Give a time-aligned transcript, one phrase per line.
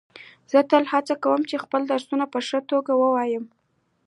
[0.51, 3.45] زه تل هڅه کوم چي خپل درسونه په ښه توګه ووایم.